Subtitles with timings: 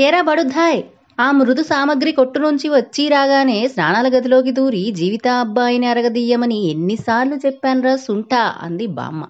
[0.00, 0.80] ఏరా బడుద్దాయ్
[1.18, 7.96] ఆ మృదు సామగ్రి కొట్టు నుంచి వచ్చి రాగానే స్నానాల గదిలోకి దూరి జీవిత అబ్బాయిని అరగదీయమని ఎన్నిసార్లు చెప్పానురా
[7.96, 9.22] సుంఠా అంది బామ్మ.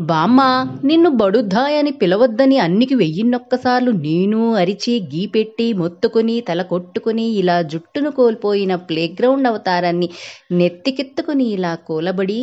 [0.00, 0.40] బామ్మ
[0.84, 8.74] నిన్ను బడుద్దాయ్ అని పిలవద్దని అన్నికి వెయ్యిన్నొక్కసార్లు నేను అరిచి గీపెట్టి మొత్తుకుని తల కొట్టుకుని ఇలా జుట్టును కోల్పోయిన
[8.88, 10.08] ప్లేగ్రౌండ్ అవతారాన్ని
[10.52, 12.40] నెత్తికెత్తుకుని ఇలా కూలబడి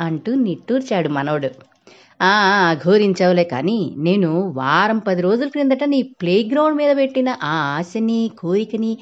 [0.00, 1.50] అంటూ నిట్టూర్చాడు మనోడు.
[2.82, 8.92] ఘోరించవులే కానీ నేను వారం పది రోజుల క్రిందట నీ ప్లే గ్రౌండ్ మీద పెట్టిన ఆ ఆశని కోరికని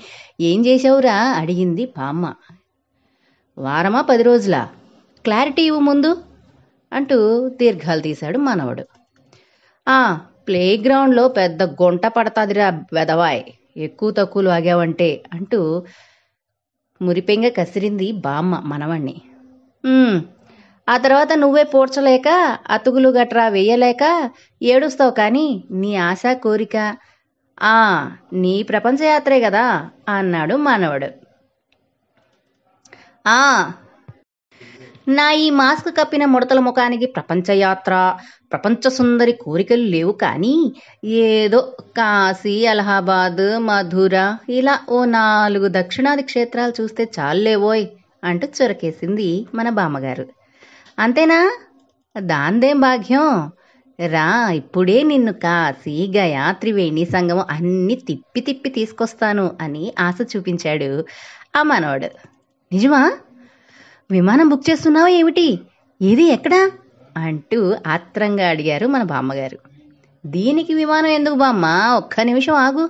[0.41, 1.17] ఏం చేశావురా?
[1.41, 2.25] అడిగింది బామ్మ
[3.59, 4.63] వారమా పది రోజులా?
[5.25, 6.11] క్లారిటీ ఇవ్వు ముందు
[6.93, 7.19] అంటూ
[7.61, 8.85] దీర్ఘాలు తీశాడు మనవడు.
[9.87, 9.99] ఆ
[10.49, 13.43] ప్లే గ్రౌండ్లో పెద్ద గుంట పడతాదిరా వెదవాయ్
[13.87, 15.61] ఎక్కువ తక్కువలు ఆగావంటే అంటూ
[17.01, 19.17] మురిపెంగా కసిరింది బామ్మ మనవణ్ణి.
[20.89, 22.29] ఆ తర్వాత నువ్వే పూడ్చలేక
[22.75, 24.05] అతుకులు గట్రా వెయ్యలేక
[24.61, 25.47] ఏడుస్తావు కానీ
[25.81, 26.77] నీ ఆశ కోరిక
[27.69, 27.77] ఆ
[28.43, 29.65] నీ ప్రపంచయాత్రే కదా
[30.15, 31.09] అన్నాడు మానవుడు.
[33.31, 33.41] ఆ
[35.11, 37.95] నా ఈ మాస్క్ కప్పిన ముడతల ముఖానికి ప్రపంచయాత్ర
[38.53, 40.55] ప్రపంచ సుందరి కోరికలు లేవు కానీ
[41.27, 41.61] ఏదో
[41.99, 44.17] కాశీ అలహాబాద్ మధుర
[44.59, 47.87] ఇలా ఓ నాలుగు దక్షిణాది క్షేత్రాలు చూస్తే చాలేవోయ్
[48.23, 50.27] అంటూ చొరకేసింది మన బామ్మగారు.
[50.99, 51.53] అంతేనా?
[52.21, 53.53] దాందేం భాగ్యం?
[54.07, 61.05] రా ఇప్పుడే నిన్ను కాశీ గయా త్రివేణి సంగమం అన్ని తిప్పి తిప్పి తీసుకొస్తాను అని ఆశ చూపించాడు
[61.57, 62.07] ఆ మనవాడు
[62.73, 63.13] నిజమా?
[64.11, 65.61] విమానం బుక్ చేస్తున్నావా ఏమిటి?
[66.01, 66.71] ఇది ఎక్కడా?
[67.17, 69.59] అంటూ ఆత్రంగా అడిగారు మన బామ్మగారు.
[70.27, 71.67] దీనికి విమానం ఎందుకు బామ్మ?
[71.97, 72.89] ఒక్క నిమిషం ఆగు.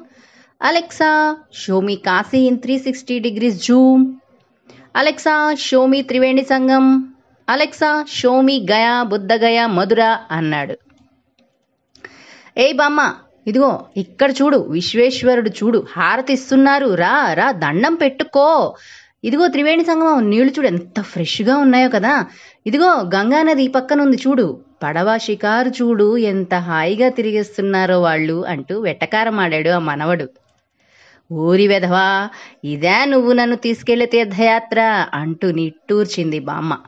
[0.62, 4.14] Alexa show me Kashi in three sixty degrees zoom.
[4.96, 7.15] Alexa show me Triveni Sangam.
[7.48, 10.74] Alexa show me Gaya Bodhgaya Mathura అన్నాడు.
[12.58, 13.14] ఏ బామ్మ
[13.46, 18.74] ఇదిగో ఇక్కడ చూడు విశ్వేశ్వరుడు చూడు హారతిస్తున్నారు రా రా దండం పెట్టుకో.
[19.24, 22.26] ఇదిగో త్రివేణి సంగమం నీళ్ళు చూడు ఎంత ఫ్రెష్గా ఉన్నాయో కదా.
[22.66, 24.60] ఇదిగో గంగానది ఈ పక్కన ఉంది చూడు.
[24.82, 30.28] పడవ షికారు చూడు ఎంత హాయిగా తిరిగేస్తున్నారో వాళ్ళు అంటూ వెట్టకారం ఆడాడు ఆ మనవడు.
[31.32, 32.28] ఊరి వెధవా
[32.64, 36.78] ఇదే నువ్వు నన్ను తీసుకెళ్ళే తీర్థయాత్ర అంటూ నిట్టూర్చింది బామ్మ.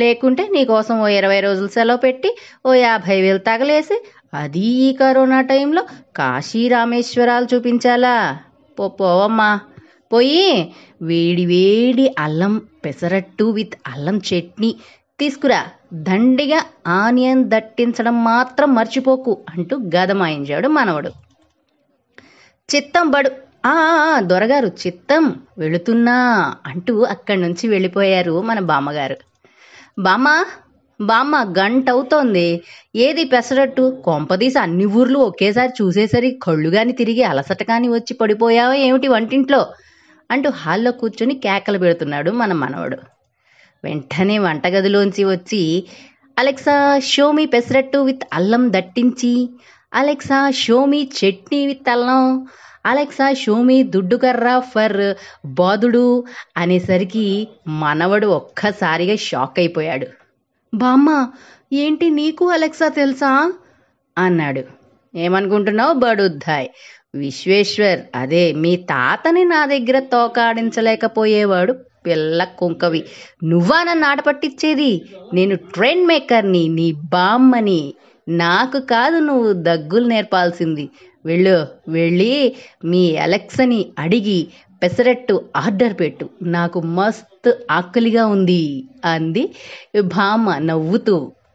[0.00, 2.30] లేకుంటే నీకోసం ఓ ఇరవై రోజులు సెలవు పెట్టి
[2.66, 3.96] ఓ యాభై వేలు తగలేసి
[4.34, 5.82] అది ఈ కరోనా టైంలో
[6.16, 8.14] కాశీ రామేశ్వరాలు చూపించాలా?
[8.78, 9.50] పో పోవమ్మా.
[10.12, 10.44] పోయి
[11.02, 12.54] వేడి వేడి అల్లం
[12.84, 14.70] పెసరట్టు విత్ అల్లం చట్నీ
[15.18, 15.60] తీసుకురా.
[16.08, 16.60] దండిగా
[16.94, 21.10] ఆనియన్ దట్టించడం మాత్రం మర్చిపోకు అంటూ గదమాయించాడు మనవడు.
[22.68, 23.30] చిత్తం బడు
[23.64, 23.74] ఆ
[24.22, 25.24] దొరగారు చిత్తం
[25.58, 26.16] వెళుతున్నా
[26.66, 29.16] అంటూ అక్కడి నుంచి వెళ్ళిపోయారు మన బామ్మగారు.
[29.98, 30.28] బామ్మ
[31.00, 32.46] బామ్మ గంట అవుతోంది
[32.96, 33.84] ఏది పెసరట్టు?
[34.04, 39.62] కొంపదీసి అన్ని ఊర్లు ఒకేసారి చూసేసరికి కళ్ళు కానీ తిరిగి అలసట కాని వచ్చి పడిపోయావో ఏమిటి వంటింట్లో?
[40.30, 42.98] అంటూ హాల్లో కూర్చొని కేకలు పెడుతున్నాడు మన మనవడు.
[43.84, 45.62] వెంటనే వంటగదిలోంచి వచ్చి
[46.36, 49.32] అలెక్సా షోమి పెసరట్టు విత్ అల్లం దట్టించి
[49.92, 52.24] Alexa show me chutney with అల్లం
[52.86, 55.14] అలెక్సా షోమి దుడ్డుకర్ర ఫర్
[55.46, 56.24] బాదుడు
[56.56, 60.06] అనేసరికి మనవడు ఒక్కసారిగా షాక్ అయిపోయాడు.
[60.72, 61.30] బామ్మ
[61.72, 63.52] ఏంటి నీకు అలెక్సా తెలుసా?
[64.18, 64.62] అన్నాడు.
[65.14, 66.68] ఏమనుకుంటున్నావు బడుద్దాయ్?
[67.14, 71.72] విశ్వేశ్వర్ అదే మీ తాతని నా దగ్గర తోకాడించలేకపోయేవాడు
[72.06, 73.04] పిల్ల కుంకవి.
[73.44, 75.02] నువ్వా నన్ను ఆట పట్టించేది
[75.34, 77.94] నేను ట్రెండ్ మేకర్ని నీ బామ్మని.
[78.28, 80.88] నాకు కాదు నువ్వు దగ్గులు నేర్పాల్సింది.
[81.24, 81.56] వెళ్ళు
[81.88, 82.32] వెళ్ళి
[82.84, 84.40] మీ అలెక్సని అడిగి
[84.82, 86.26] పెసరట్టు ఆర్డర్ పెట్టు.
[86.48, 88.62] నాకు మస్తు ఆకలిగా ఉంది
[89.04, 89.44] అంది
[90.14, 91.16] భామ నవ్వుతూ.